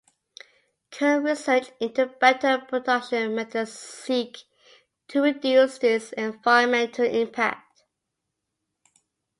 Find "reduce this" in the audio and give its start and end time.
5.21-6.11